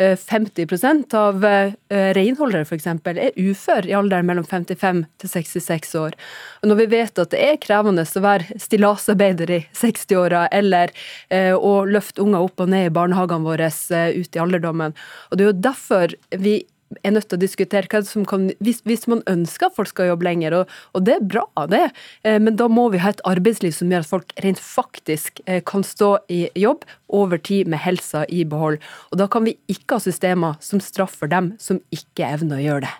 50 0.00 0.64
eh, 0.74 1.18
av 1.20 1.46
eh, 1.46 1.74
renholdere 2.18 2.64
f.eks. 2.66 2.88
er 2.90 3.38
ufør 3.38 3.86
i 3.86 3.94
alderen 3.94 4.26
mellom 4.26 4.46
55 4.48 5.04
til 5.22 5.30
66 5.30 5.94
år. 6.00 6.18
Og 6.62 6.72
når 6.72 6.80
vi 6.82 6.88
vet 6.96 7.22
at 7.22 7.30
det 7.30 7.44
er 7.44 7.62
krevende 7.62 8.02
å 8.02 8.24
være 8.24 8.58
stillasarbeider 8.58 9.54
i 9.54 9.60
60-åra, 9.78 10.48
eller 10.50 10.90
eh, 11.30 11.54
å 11.84 11.90
løfte 11.96 12.24
unger 12.24 12.46
opp 12.46 12.62
og 12.64 12.70
ned 12.72 12.88
i 12.88 12.94
barnehagene 12.94 13.46
våre 13.46 13.70
ut 13.70 14.36
i 14.36 14.42
alderdommen. 14.42 14.96
Og 15.30 15.38
Det 15.38 15.44
er 15.44 15.52
jo 15.52 15.64
derfor 15.68 16.16
vi 16.44 16.56
er 17.02 17.14
nødt 17.14 17.28
til 17.30 17.38
å 17.38 17.42
diskutere 17.42 17.88
hva 17.90 18.02
som 18.06 18.26
kan 18.28 18.50
Hvis, 18.64 18.82
hvis 18.86 19.06
man 19.10 19.22
ønsker 19.30 19.68
at 19.68 19.76
folk 19.76 19.90
skal 19.90 20.10
jobbe 20.12 20.26
lenger, 20.26 20.54
og, 20.60 20.74
og, 20.92 21.04
det 21.06 21.16
er 21.16 21.26
bra, 21.26 21.46
det, 21.70 21.84
eh, 22.26 22.38
men 22.42 22.58
da 22.60 22.68
må 22.70 22.88
vi 22.92 23.00
ha 23.02 23.12
et 23.14 23.22
arbeidsliv 23.28 23.74
som 23.76 23.92
gjør 23.92 24.04
at 24.04 24.10
folk 24.10 24.34
rent 24.44 24.60
faktisk 24.60 25.40
eh, 25.46 25.62
kan 25.66 25.84
stå 25.86 26.16
i 26.32 26.46
jobb 26.58 26.84
over 27.08 27.40
tid 27.40 27.70
med 27.70 27.82
helsa 27.84 28.24
i 28.28 28.44
behold. 28.48 28.82
Og 29.12 29.20
da 29.20 29.28
kan 29.30 29.46
vi 29.48 29.56
ikke 29.70 29.98
ha 29.98 30.04
systemer 30.04 30.60
som 30.64 30.82
straffer 30.82 31.30
dem 31.30 31.54
som 31.62 31.80
ikke 31.94 32.28
evner 32.36 32.60
å 32.60 32.66
gjøre 32.68 32.86
det. 32.86 32.94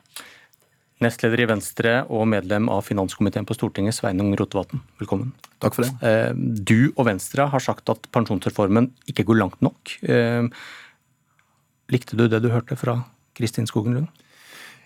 Nestleder 1.04 1.44
i 1.44 1.48
Venstre 1.50 1.94
og 2.08 2.26
medlem 2.32 2.70
av 2.72 2.86
finanskomiteen 2.86 3.46
på 3.48 3.56
Stortinget, 3.56 3.98
Sveinung 3.98 4.32
Rotevatn, 4.38 4.80
velkommen. 5.02 5.34
Takk 5.62 5.76
for 5.76 5.86
det. 5.86 5.92
Eh, 6.04 6.32
du 6.34 6.90
og 6.94 7.04
Venstre 7.10 7.48
har 7.52 7.62
sagt 7.62 7.92
at 7.92 8.08
pensjonsreformen 8.14 8.90
ikke 9.10 9.26
går 9.28 9.40
langt 9.42 9.64
nok. 9.64 9.96
Likte 11.92 12.16
du 12.16 12.26
det 12.28 12.40
du 12.40 12.50
hørte 12.52 12.78
fra 12.80 13.02
Kristin 13.36 13.68
Skogen 13.68 13.98
Lund? 13.98 14.23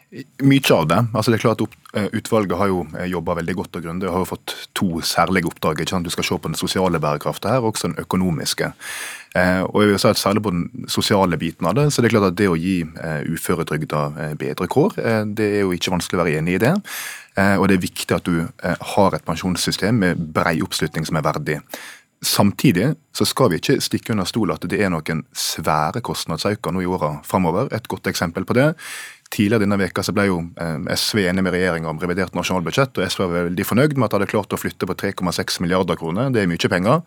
Mye 0.09 0.73
av 0.73 0.87
det. 0.89 0.99
Altså 1.13 1.29
det 1.29 1.37
er 1.37 1.43
klart 1.43 1.61
at 1.61 2.15
Utvalget 2.17 2.57
har 2.57 2.71
jo 2.71 2.79
jobba 3.13 3.35
veldig 3.37 3.55
godt 3.59 3.77
og 3.77 3.83
grundig 3.85 4.09
og 4.09 4.15
har 4.15 4.23
jo 4.23 4.29
fått 4.31 4.55
to 4.77 5.03
særlige 5.05 5.51
oppdrag. 5.51 5.83
Ikke 5.83 5.93
sant? 5.93 6.09
Du 6.09 6.13
skal 6.15 6.25
se 6.25 6.39
på 6.39 6.49
den 6.49 6.57
sosiale 6.57 7.01
bærekraften 7.03 7.51
her, 7.51 7.61
og 7.61 7.75
også 7.75 7.91
den 7.91 7.99
økonomiske. 8.01 8.71
Og 9.37 9.77
jeg 9.83 9.91
vil 9.91 10.01
si 10.01 10.09
at 10.09 10.23
Særlig 10.23 10.43
på 10.47 10.55
den 10.55 10.89
sosiale 10.89 11.37
biten 11.37 11.69
av 11.69 11.77
det, 11.77 11.91
så 11.93 12.01
det 12.01 12.09
er 12.09 12.17
klart 12.17 12.31
at 12.33 12.39
det 12.41 12.49
å 12.49 12.57
gi 12.57 12.79
uføretrygda 13.35 14.33
bedre 14.41 14.71
kår, 14.73 14.97
det 15.37 15.51
er 15.59 15.61
jo 15.67 15.77
ikke 15.77 15.93
vanskelig 15.93 16.17
å 16.17 16.25
være 16.25 16.41
enig 16.41 16.57
i 16.57 16.65
det. 16.65 16.73
Og 17.61 17.69
det 17.69 17.77
er 17.77 17.85
viktig 17.85 18.17
at 18.17 18.25
du 18.25 18.49
har 18.95 19.15
et 19.15 19.29
pensjonssystem 19.29 20.01
med 20.07 20.27
brei 20.33 20.57
oppslutning 20.65 21.05
som 21.05 21.21
er 21.21 21.29
verdig. 21.29 21.61
Samtidig 22.19 22.97
så 23.15 23.23
skal 23.29 23.53
vi 23.53 23.61
ikke 23.61 23.77
stikke 23.79 24.11
under 24.11 24.27
stol 24.27 24.51
at 24.51 24.65
det 24.67 24.81
er 24.83 24.91
noen 24.91 25.21
svære 25.39 26.01
kostnadsøkninger 26.03 26.75
nå 26.75 26.83
i 26.83 26.89
åra 26.91 27.13
framover. 27.23 27.69
Et 27.71 27.87
godt 27.87 28.11
eksempel 28.11 28.43
på 28.49 28.57
det. 28.59 28.73
Tidligere 29.35 29.65
denne 29.67 29.77
veka 29.81 30.05
så 30.05 30.15
ble 30.17 30.29
jo 30.31 30.39
eh, 30.61 30.79
SV 30.95 31.25
enig 31.27 31.45
med 31.45 31.53
regjeringa 31.53 31.91
om 31.91 32.01
revidert 32.01 32.37
nasjonalbudsjett, 32.39 32.97
og 32.97 33.11
SV 33.13 33.25
var 33.27 33.51
veldig 33.51 33.67
fornøyd 33.69 33.99
med 33.99 34.09
at 34.09 34.15
de 34.15 34.19
hadde 34.21 34.31
klart 34.33 34.57
å 34.57 34.61
flytte 34.61 34.89
på 34.89 34.97
3,6 35.05 35.61
milliarder 35.65 36.01
kroner. 36.01 36.33
Det 36.33 36.43
er 36.43 36.51
mye 36.51 36.73
penger. 36.73 37.05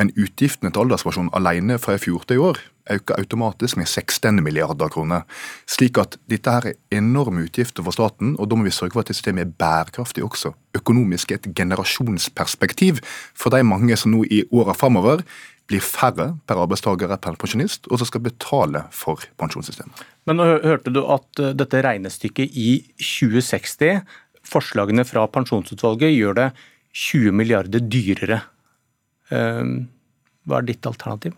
Men 0.00 0.10
utgiftene 0.18 0.72
til 0.74 0.82
alderspensjon 0.82 1.30
alene 1.38 1.76
fra 1.78 1.94
i 1.94 2.00
fjor 2.02 2.24
til 2.26 2.40
i 2.40 2.42
år 2.42 2.58
øker 2.90 3.16
automatisk 3.16 3.78
med 3.80 3.86
16 3.86 4.42
milliarder 4.44 4.90
kroner. 4.92 5.22
Slik 5.70 5.98
at 6.02 6.18
dette 6.28 6.50
her 6.50 6.66
er 6.68 6.98
enorme 6.98 7.46
utgifter 7.46 7.84
for 7.86 7.96
staten, 7.96 8.34
og 8.38 8.50
da 8.50 8.58
må 8.58 8.66
vi 8.66 8.74
sørge 8.74 8.92
for 8.96 9.04
at 9.04 9.12
systemet 9.14 9.46
er 9.46 9.54
bærekraftig 9.60 10.24
også. 10.26 10.52
Økonomisk 10.76 11.32
et 11.32 11.48
generasjonsperspektiv 11.56 13.00
for 13.32 13.54
de 13.54 13.62
mange 13.64 13.96
som 13.96 14.12
nå 14.12 14.24
i 14.28 14.42
åra 14.52 14.76
framover 14.76 15.24
blir 15.70 15.80
færre 15.80 16.34
per 16.44 16.60
arbeidstaker 16.60 17.14
per 17.16 17.38
pensjonist, 17.40 17.88
og 17.88 18.00
som 18.00 18.08
skal 18.08 18.24
betale 18.26 18.84
for 18.92 19.22
pensjonssystemet. 19.40 20.02
Men 20.28 20.40
nå 20.40 20.48
hørte 20.64 20.92
du 20.92 21.04
at 21.08 21.40
eh, 21.40 21.54
dette 21.56 21.84
regnestykket 21.84 22.52
i 22.52 22.70
2060, 23.00 24.02
forslagene 24.44 25.06
fra 25.08 25.24
pensjonsutvalget, 25.32 26.12
gjør 26.12 26.40
det 26.42 26.50
20 26.94 27.32
milliarder 27.34 27.80
dyrere 27.80 28.42
Ehm, 29.32 29.86
hva 30.44 30.60
er 30.60 30.68
ditt 30.68 30.86
alternativ? 30.88 31.36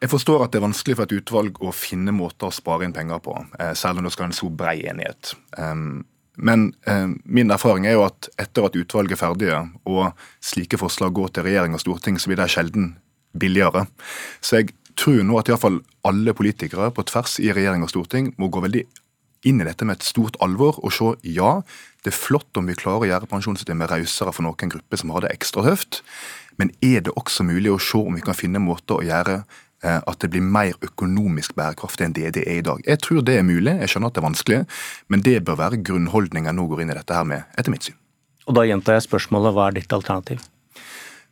Jeg 0.00 0.08
forstår 0.08 0.46
at 0.46 0.54
det 0.54 0.60
er 0.60 0.64
vanskelig 0.64 0.96
for 0.96 1.08
et 1.08 1.18
utvalg 1.18 1.58
å 1.60 1.74
finne 1.76 2.14
måter 2.16 2.48
å 2.48 2.54
spare 2.56 2.86
inn 2.86 2.96
penger 2.96 3.20
på, 3.20 3.34
eh, 3.58 3.74
selv 3.74 3.98
om 3.98 4.04
det 4.04 4.12
skal 4.12 4.24
være 4.24 4.32
en 4.32 4.40
så 4.40 4.48
brei 4.48 4.76
enighet. 4.88 5.34
Men 6.40 6.70
eh, 6.88 7.06
min 7.24 7.52
erfaring 7.52 7.86
er 7.86 7.98
jo 7.98 8.06
at 8.06 8.30
etter 8.40 8.66
at 8.66 8.76
utvalget 8.78 9.16
er 9.16 9.20
ferdige, 9.20 9.60
og 9.84 10.10
slike 10.44 10.80
forslag 10.80 11.14
går 11.16 11.34
til 11.34 11.46
regjering 11.48 11.76
og 11.76 11.82
storting, 11.84 12.18
så 12.20 12.30
blir 12.30 12.40
det 12.40 12.50
sjelden 12.52 12.94
billigere. 13.36 13.86
Så 14.40 14.60
jeg 14.60 14.72
tror 14.98 15.22
nå 15.24 15.38
at 15.40 15.50
iallfall 15.50 15.80
alle 16.08 16.34
politikere 16.36 16.90
på 16.94 17.04
tvers 17.08 17.38
i 17.42 17.52
regjering 17.54 17.84
og 17.84 17.92
storting 17.92 18.32
må 18.40 18.50
gå 18.52 18.62
veldig 18.64 18.84
inn 19.48 19.62
i 19.62 19.64
dette 19.64 19.86
med 19.88 19.96
et 19.96 20.04
stort 20.04 20.36
alvor 20.44 20.76
og 20.84 20.92
se 20.92 21.14
ja, 21.24 21.60
det 22.04 22.12
er 22.12 22.16
flott 22.16 22.56
om 22.60 22.68
vi 22.68 22.76
klarer 22.76 23.06
å 23.06 23.08
gjøre 23.08 23.30
pensjonssystemet 23.30 23.92
rausere 23.92 24.34
for 24.36 24.44
noen 24.44 24.72
grupper 24.74 25.00
som 25.00 25.12
har 25.14 25.24
det 25.24 25.32
ekstra 25.32 25.64
tøft, 25.64 26.02
men 26.60 26.72
er 26.84 27.06
det 27.06 27.16
også 27.16 27.46
mulig 27.48 27.72
å 27.72 27.80
se 27.80 28.00
om 28.00 28.16
vi 28.18 28.24
kan 28.24 28.36
finne 28.36 28.60
måter 28.60 29.00
å 29.00 29.06
gjøre 29.06 29.42
at 29.82 30.18
det 30.20 30.28
blir 30.32 30.44
mer 30.44 30.76
økonomisk 30.84 31.54
bærekraftig 31.56 32.04
enn 32.04 32.16
det 32.16 32.34
det 32.36 32.44
er 32.44 32.60
i 32.60 32.64
dag. 32.66 32.82
Jeg 32.84 33.00
tror 33.00 33.24
det 33.24 33.38
er 33.38 33.46
mulig, 33.46 33.78
jeg 33.80 33.92
skjønner 33.92 34.12
at 34.12 34.16
det 34.16 34.20
er 34.20 34.28
vanskelig, 34.28 34.60
men 35.08 35.24
det 35.24 35.38
bør 35.46 35.60
være 35.62 35.80
grunnholdninga 35.88 36.52
nå 36.52 36.66
går 36.68 36.84
inn 36.84 36.92
i 36.92 36.98
dette 36.98 37.16
her 37.16 37.24
med, 37.24 37.48
etter 37.56 37.72
mitt 37.72 37.88
syn. 37.88 37.96
Og 38.48 38.56
da 38.58 38.66
gjentar 38.68 38.98
jeg 38.98 39.06
spørsmålet, 39.08 39.54
hva 39.56 39.68
er 39.70 39.78
ditt 39.78 39.92
alternativ? 39.96 40.42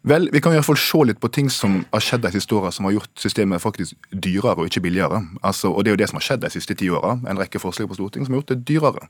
Vel, 0.07 0.29
Vi 0.33 0.41
kan 0.41 0.53
i 0.53 0.59
hvert 0.59 0.67
fall 0.69 0.79
se 0.79 0.99
litt 1.09 1.19
på 1.19 1.31
ting 1.35 1.49
som 1.51 1.81
har 1.91 2.03
skjedd 2.03 2.23
de 2.23 2.31
siste 2.37 2.55
åra 2.55 2.71
som 2.75 2.87
har 2.87 2.95
gjort 2.95 3.11
systemet 3.19 3.63
faktisk 3.63 3.97
dyrere 4.13 4.55
og 4.55 4.69
ikke 4.71 4.85
billigere. 4.85 5.25
Altså, 5.43 5.73
og 5.73 5.85
Det 5.85 5.91
er 5.91 5.97
jo 5.97 6.03
det 6.03 6.09
som 6.09 6.21
har 6.21 6.27
skjedd 6.27 6.45
de 6.45 6.51
siste 6.55 6.77
ti 6.79 6.89
åra. 6.89 7.17
En 7.27 7.39
rekke 7.39 7.59
forslag 7.59 7.89
på 7.91 7.99
Stortinget 7.99 8.29
som 8.29 8.37
har 8.37 8.43
gjort 8.43 8.53
det 8.55 8.65
dyrere. 8.69 9.09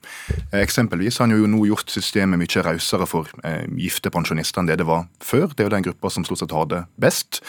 Eh, 0.53 0.63
eksempelvis 0.63 1.19
har 1.19 1.29
han 1.29 1.37
jo 1.37 1.47
nå 1.47 1.67
gjort 1.69 1.93
systemet 1.93 2.41
mye 2.41 2.65
rausere 2.65 3.07
for 3.07 3.29
eh, 3.45 3.67
gifte 3.77 4.11
pensjonister 4.11 4.63
enn 4.63 4.71
det 4.71 4.79
det 4.81 4.89
var 4.89 5.05
før. 5.21 5.53
Det 5.53 5.61
er 5.61 5.69
jo 5.69 5.77
den 5.77 5.87
gruppa 5.91 6.11
som 6.11 6.25
stort 6.25 6.41
sett 6.41 6.57
har 6.57 6.65
det 6.73 6.83
best. 6.97 7.45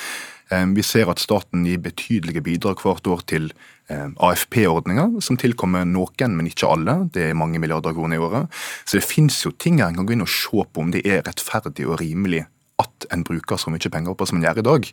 Eh, 0.52 0.66
vi 0.76 0.84
ser 0.84 1.10
at 1.10 1.24
staten 1.24 1.64
gir 1.66 1.80
betydelige 1.80 2.44
bidrag 2.44 2.84
hvert 2.84 3.08
år 3.08 3.24
til 3.26 3.54
eh, 3.88 4.10
AFP-ordninga, 4.20 5.22
som 5.24 5.40
tilkommer 5.40 5.88
noen, 5.88 6.36
men 6.36 6.52
ikke 6.52 6.68
alle. 6.68 7.10
Det 7.14 7.30
er 7.30 7.40
mange 7.40 7.58
milliarder 7.58 7.96
kroner 7.96 8.20
i 8.20 8.24
året. 8.24 8.62
Så 8.84 9.00
det 9.00 9.08
finnes 9.08 9.40
jo 9.46 9.56
ting 9.56 9.80
her 9.80 9.94
en 9.94 10.02
kan 10.02 10.10
gå 10.10 10.18
inn 10.18 10.28
og 10.28 10.34
se 10.34 10.66
på 10.68 10.84
om 10.84 10.92
det 10.92 11.06
er 11.08 11.24
rettferdig 11.24 11.88
og 11.88 12.02
rimelig 12.04 12.46
at 12.80 13.10
en 13.14 13.26
bruker 13.28 13.60
så 13.60 13.72
mye 13.74 13.92
penger 13.92 14.16
på 14.16 14.28
som 14.30 14.40
en 14.40 14.46
gjør 14.46 14.62
i 14.62 14.68
dag. 14.70 14.92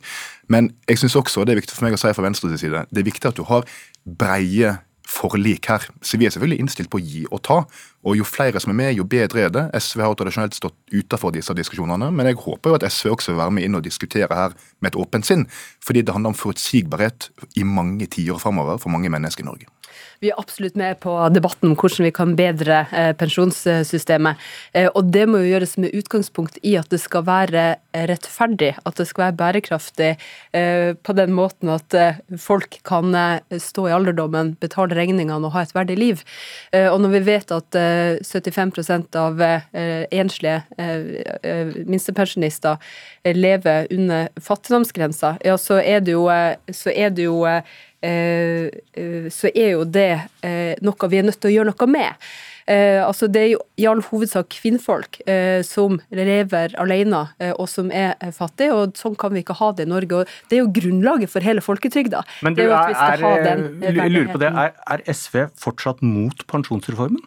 Men 0.51 0.71
jeg 0.89 1.03
synes 1.03 1.15
også, 1.15 1.45
det 1.45 1.55
er 1.55 1.61
viktig 1.61 1.77
for 1.77 1.87
meg 1.87 1.95
å 1.95 2.01
si 2.01 2.11
fra 2.15 2.25
Venstres 2.25 2.59
side, 2.61 2.83
det 2.91 3.03
er 3.03 3.07
viktig 3.07 3.31
at 3.31 3.39
du 3.39 3.45
har 3.47 3.67
breie 4.03 4.75
forlik 5.07 5.69
her. 5.71 5.87
Så 6.03 6.19
vi 6.19 6.27
er 6.27 6.33
selvfølgelig 6.35 6.59
innstilt 6.63 6.91
på 6.91 6.99
å 6.99 7.03
gi 7.03 7.23
og 7.31 7.41
ta. 7.47 7.61
Og 8.07 8.15
jo 8.15 8.27
flere 8.27 8.61
som 8.63 8.71
er 8.71 8.79
med, 8.79 8.93
jo 8.95 9.03
bedre 9.07 9.47
er 9.47 9.53
det. 9.53 9.65
SV 9.75 10.03
har 10.05 10.15
tradisjonelt 10.15 10.55
stått 10.55 10.77
utenfor 10.93 11.33
disse 11.35 11.55
diskusjonene, 11.57 12.07
men 12.15 12.29
jeg 12.29 12.39
håper 12.39 12.71
jo 12.71 12.79
at 12.79 12.87
SV 12.87 13.11
også 13.17 13.33
vil 13.33 13.41
være 13.41 13.57
med 13.57 13.67
inn 13.67 13.75
og 13.79 13.83
diskutere 13.83 14.31
her 14.31 14.55
med 14.79 14.93
et 14.93 14.99
åpent 14.99 15.27
sinn. 15.27 15.43
Fordi 15.83 16.05
det 16.05 16.15
handler 16.15 16.31
om 16.31 16.39
forutsigbarhet 16.39 17.31
i 17.59 17.67
mange 17.67 18.07
tiår 18.15 18.39
framover 18.39 18.79
for 18.79 18.93
mange 18.93 19.11
mennesker 19.11 19.43
i 19.43 19.49
Norge. 19.49 19.67
Vi 20.19 20.31
er 20.31 20.39
absolutt 20.41 20.77
med 20.79 20.97
på 21.03 21.13
debatten 21.29 21.71
om 21.71 21.75
hvordan 21.77 22.07
vi 22.07 22.13
kan 22.15 22.33
bedre 22.37 22.79
eh, 22.89 23.11
pensjonssystemet. 23.17 24.41
Eh, 24.73 24.87
og 24.89 25.11
det 25.13 25.27
må 25.29 25.43
jo 25.43 25.51
gjøres 25.51 25.75
med 25.81 25.93
utgangspunkt 25.97 26.57
i 26.65 26.73
at 26.79 26.89
det 26.93 26.99
skal 27.03 27.25
være 27.27 27.67
rettferdig, 28.09 28.73
at 28.81 28.97
det 28.97 29.07
skal 29.09 29.27
være 29.27 29.37
bærekraftig 29.37 30.09
eh, 30.57 30.93
på 30.97 31.17
den 31.17 31.35
måten 31.37 31.69
at 31.73 31.93
folk 32.41 32.79
kan 32.87 33.13
stå 33.61 33.87
i 33.87 33.93
alderdommen, 33.95 34.55
betale 34.61 34.97
regningene 34.97 35.37
og 35.47 35.53
ha 35.55 35.63
et 35.65 35.75
verdig 35.75 35.97
liv. 35.97 36.21
Og 36.73 36.97
når 37.01 37.13
vi 37.13 37.21
vet 37.27 37.51
at 37.53 37.77
75% 38.23 39.17
av 39.19 39.41
enslige 40.11 40.61
minstepensjonister 41.87 42.77
lever 43.37 43.87
under 43.93 44.29
fattigdomsgrensa, 44.41 45.35
ja, 45.45 45.57
så 45.61 45.81
er 45.81 46.01
det 46.05 46.15
jo, 46.15 46.25
så 46.71 46.93
er 46.93 47.13
det 47.15 47.27
jo 47.27 47.43
Eh, 48.01 48.69
eh, 48.93 49.25
så 49.33 49.49
er 49.55 49.71
jo 49.73 49.85
det 49.89 50.11
eh, 50.45 50.75
noe 50.85 51.09
vi 51.09 51.17
er 51.17 51.25
nødt 51.25 51.39
til 51.41 51.49
å 51.49 51.55
gjøre 51.55 51.71
noe 51.71 51.87
med. 51.89 52.27
Eh, 52.67 52.99
altså 52.99 53.29
Det 53.31 53.41
er 53.41 53.49
jo 53.53 53.61
i 53.79 53.87
all 53.89 54.01
hovedsak 54.03 54.49
kvinnfolk 54.57 55.21
eh, 55.25 55.63
som 55.65 55.97
lever 56.11 56.75
alene 56.77 57.23
eh, 57.39 57.53
og 57.55 57.69
som 57.71 57.89
er 57.95 58.13
fattige, 58.35 58.75
og 58.75 58.99
sånn 58.99 59.15
kan 59.17 59.33
vi 59.33 59.41
ikke 59.41 59.57
ha 59.57 59.71
det 59.73 59.87
i 59.87 59.89
Norge. 59.89 60.19
og 60.21 60.49
Det 60.49 60.59
er 60.59 60.61
jo 60.65 60.73
grunnlaget 60.75 61.31
for 61.31 61.47
hele 61.47 61.63
folketrygda. 61.63 62.21
Men 62.45 62.59
du, 62.59 62.67
er, 62.67 62.93
er, 62.93 64.11
lurer 64.11 64.29
på 64.33 64.43
det, 64.43 64.51
er, 64.51 64.75
er 64.93 65.05
SV 65.07 65.47
fortsatt 65.57 66.03
mot 66.05 66.45
pensjonsreformen? 66.51 67.23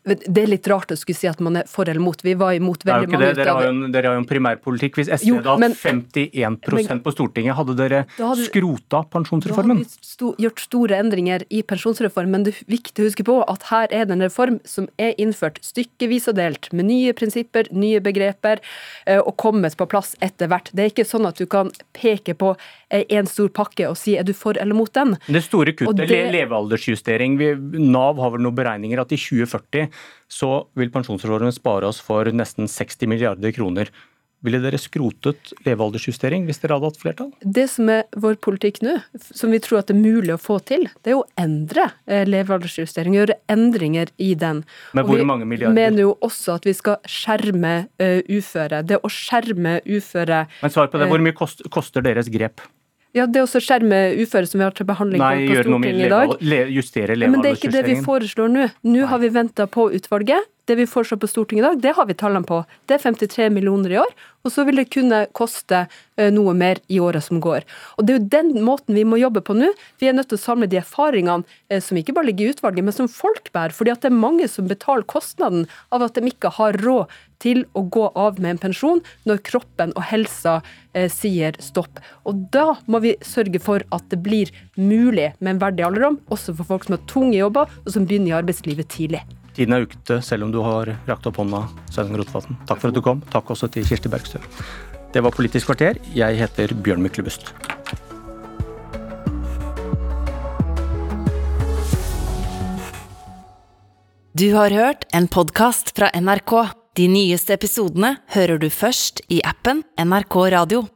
Det 0.00 0.38
er 0.38 0.48
litt 0.48 0.68
rart 0.70 0.92
å 0.94 0.96
skulle 0.96 1.18
si 1.18 1.28
at 1.28 1.40
man 1.44 1.58
er 1.60 1.66
for 1.68 1.88
eller 1.90 2.00
mot. 2.00 2.20
Vi 2.24 2.32
var 2.38 2.54
imot 2.56 2.84
veldig 2.86 3.10
mange 3.10 3.30
utgaver. 3.32 3.36
Dere 3.36 3.54
har, 3.56 3.66
jo 3.66 3.72
en, 3.72 3.92
dere 3.92 4.10
har 4.10 4.16
jo 4.16 4.22
en 4.22 4.28
primærpolitikk. 4.28 4.96
Hvis 4.96 5.10
SV 5.10 5.26
jo, 5.28 5.38
hadde 5.40 5.68
hatt 5.68 5.82
51 5.82 6.56
men, 6.78 7.02
på 7.04 7.12
Stortinget, 7.12 7.56
hadde 7.58 7.76
dere 7.78 8.00
hadde, 8.16 8.46
skrota 8.46 9.02
pensjonsreformen? 9.12 9.82
Da 9.82 9.90
hadde 9.90 10.00
vi 10.00 10.10
sto, 10.12 10.32
gjort 10.40 10.64
store 10.64 11.00
endringer 11.02 11.44
i 11.52 11.62
pensjonsreformen, 11.66 12.32
men 12.32 12.46
det 12.46 12.54
er 12.54 12.70
viktig 12.72 13.04
å 13.04 13.08
huske 13.10 13.26
på 13.26 13.36
at 13.44 13.66
her 13.72 13.92
er 13.92 14.08
det 14.08 14.16
en 14.16 14.24
reform 14.24 14.60
som 14.68 14.88
er 15.00 15.12
innført 15.20 15.60
stykkevis 15.66 16.30
og 16.32 16.38
delt, 16.40 16.70
med 16.72 16.88
nye 16.88 17.14
prinsipper, 17.16 17.68
nye 17.74 18.00
begreper, 18.04 18.62
eh, 19.04 19.20
og 19.20 19.34
kommet 19.42 19.76
på 19.76 19.88
plass 19.90 20.14
etter 20.24 20.50
hvert. 20.50 20.72
Det 20.72 20.86
er 20.86 20.94
ikke 20.94 21.08
sånn 21.08 21.28
at 21.28 21.40
du 21.40 21.48
kan 21.50 21.74
peke 21.96 22.38
på 22.38 22.54
en 22.90 23.28
stor 23.30 23.50
pakke 23.54 23.86
og 23.90 23.96
si 23.98 24.16
er 24.18 24.26
du 24.26 24.32
for 24.36 24.58
eller 24.58 24.76
mot 24.76 24.90
den. 24.94 25.14
Det 25.30 25.42
store 25.46 25.74
kuttet, 25.76 26.08
det, 26.10 26.22
levealdersjustering. 26.34 27.38
Nav 27.90 28.18
har 28.22 28.34
vel 28.34 28.42
noen 28.44 28.56
beregninger 28.56 29.02
at 29.02 29.14
i 29.14 29.18
2040 29.20 29.79
så 30.30 30.52
vil 30.78 30.92
pensjonsreformen 30.94 31.54
spare 31.54 31.88
oss 31.88 32.00
for 32.04 32.28
nesten 32.34 32.70
60 32.70 33.10
milliarder 33.10 33.54
kroner. 33.56 33.90
Ville 34.40 34.56
dere 34.62 34.78
skrotet 34.80 35.50
levealdersjustering 35.66 36.46
hvis 36.48 36.62
dere 36.62 36.78
hadde 36.78 36.88
hatt 36.88 37.00
flertall? 37.00 37.28
Det 37.44 37.66
som 37.68 37.90
er 37.92 38.06
vår 38.16 38.38
politikk 38.40 38.80
nå, 38.84 38.94
som 39.20 39.52
vi 39.52 39.60
tror 39.60 39.82
at 39.82 39.90
det 39.90 39.98
er 39.98 40.00
mulig 40.00 40.32
å 40.32 40.40
få 40.40 40.56
til, 40.64 40.86
det 41.04 41.12
er 41.12 41.18
å 41.18 41.26
endre 41.40 41.90
eh, 42.08 42.24
levealdersjustering, 42.28 43.18
gjøre 43.18 43.36
endringer 43.52 44.12
i 44.16 44.32
den. 44.40 44.64
Men 44.96 45.08
hvor 45.08 45.20
mange 45.28 45.48
milliarder? 45.48 45.76
Vi 45.76 45.84
mener 45.84 46.06
jo 46.06 46.16
også 46.24 46.56
at 46.56 46.68
vi 46.68 46.76
skal 46.76 46.96
skjerme 47.04 47.74
uh, 48.00 48.20
uføre. 48.32 48.80
Det 48.88 49.02
å 49.04 49.12
skjerme 49.12 49.78
uføre 49.84 50.46
Men 50.62 50.72
svar 50.72 50.88
på 50.88 51.00
det, 51.02 51.10
hvor 51.12 51.20
mye 51.20 51.36
koster 51.36 52.08
deres 52.08 52.32
grep? 52.32 52.64
Ja, 53.16 53.26
Det 53.26 53.42
å 53.42 53.48
skjerme 53.50 53.98
uføre 54.22 54.46
som 54.46 54.60
vi 54.60 54.66
har 54.66 54.74
til 54.76 54.86
behandling 54.86 55.22
Nei, 55.22 55.48
på, 55.48 55.56
på 55.56 55.64
Stortinget 55.64 56.06
i 56.06 56.10
dag. 56.12 56.34
Justere 56.70 57.16
levealdersjusteringen. 57.18 57.34
Men 57.34 57.42
det 57.42 57.50
er 57.50 57.58
ikke 57.58 57.72
det 57.74 57.84
vi 57.88 57.96
foreslår 58.04 58.52
nå. 58.54 58.68
Nå 58.86 59.10
har 59.10 59.22
vi 59.22 59.32
venta 59.34 59.66
på 59.70 59.88
utvalget. 59.96 60.46
Det 60.70 60.78
vi 60.78 60.86
foreslår 60.86 61.18
på 61.20 61.28
Stortinget 61.30 61.64
i 61.64 61.66
dag, 61.66 61.80
det 61.82 61.94
har 61.96 62.06
vi 62.06 62.14
tallene 62.14 62.46
på. 62.46 62.62
Det 62.86 62.96
er 62.96 63.02
53 63.02 63.48
millioner 63.52 63.94
i 63.94 63.98
år, 63.98 64.12
og 64.46 64.52
så 64.54 64.64
vil 64.64 64.80
det 64.80 64.88
kunne 64.94 65.24
koste 65.36 65.82
eh, 65.82 66.30
noe 66.32 66.54
mer 66.56 66.80
i 66.88 67.00
året 67.02 67.26
som 67.26 67.40
går. 67.42 67.66
Og 67.98 68.06
Det 68.06 68.14
er 68.14 68.20
jo 68.20 68.28
den 68.36 68.52
måten 68.64 68.96
vi 68.96 69.04
må 69.04 69.18
jobbe 69.20 69.42
på 69.44 69.56
nå. 69.58 69.72
Vi 70.00 70.08
er 70.08 70.14
nødt 70.16 70.30
til 70.30 70.38
å 70.38 70.44
samle 70.44 70.68
de 70.70 70.78
erfaringene 70.80 71.42
eh, 71.68 71.82
som 71.84 71.98
ikke 71.98 72.14
bare 72.16 72.30
ligger 72.30 72.46
i 72.46 72.54
utvalget, 72.54 72.86
men 72.86 72.96
som 72.96 73.10
folk 73.10 73.50
bærer. 73.52 73.74
fordi 73.74 73.92
at 73.92 74.04
det 74.04 74.12
er 74.12 74.22
mange 74.22 74.46
som 74.48 74.68
betaler 74.70 75.08
kostnaden 75.10 75.66
av 75.90 76.06
at 76.06 76.14
de 76.14 76.30
ikke 76.30 76.54
har 76.56 76.78
råd 76.84 77.10
til 77.40 77.64
å 77.74 77.82
gå 77.82 78.06
av 78.14 78.38
med 78.38 78.54
en 78.54 78.62
pensjon 78.68 79.02
når 79.28 79.42
kroppen 79.48 79.94
og 79.96 80.06
helsa 80.12 80.60
eh, 80.94 81.10
sier 81.10 81.56
stopp. 81.58 82.00
Og 82.24 82.46
Da 82.52 82.76
må 82.86 83.02
vi 83.02 83.16
sørge 83.24 83.60
for 83.60 83.84
at 83.90 84.06
det 84.12 84.22
blir 84.22 84.52
mulig 84.76 85.32
med 85.40 85.56
en 85.56 85.64
verdig 85.66 85.88
alderdom, 85.88 86.20
også 86.30 86.54
for 86.54 86.76
folk 86.76 86.86
som 86.86 86.96
har 86.96 87.04
tunge 87.10 87.36
jobber 87.36 87.68
og 87.84 87.92
som 87.92 88.06
begynner 88.06 88.34
i 88.34 88.40
arbeidslivet 88.40 88.92
tidlig. 88.92 89.24
Tiden 89.56 89.74
er 89.74 89.86
ute, 89.88 90.20
selv 90.22 90.46
om 90.46 90.52
du 90.54 90.60
har 90.62 90.92
rakt 91.08 91.26
opp 91.26 91.40
hånda, 91.42 91.64
Sveinung 91.90 92.20
Rotevatn. 92.20 92.58
Takk 92.68 92.82
for 92.82 92.92
at 92.92 92.96
du 92.96 93.02
kom. 93.04 93.22
Takk 93.32 93.50
også 93.50 93.70
til 93.72 93.86
Kirsti 93.86 94.12
Bergstø. 94.12 94.42
Det 95.10 95.22
var 95.26 95.34
Politisk 95.34 95.66
kvarter. 95.66 95.98
Jeg 96.14 96.38
heter 96.38 96.74
Bjørn 96.74 97.02
Myklebust. 97.02 97.50
Du 104.40 104.46
har 104.54 104.70
hørt 104.70 105.04
en 105.12 105.26
podkast 105.28 105.90
fra 105.98 106.12
NRK. 106.14 106.54
De 106.96 107.08
nyeste 107.10 107.52
episodene 107.58 108.14
hører 108.34 108.62
du 108.62 108.70
først 108.70 109.20
i 109.28 109.42
appen 109.46 109.82
NRK 109.98 110.36
Radio. 110.54 110.86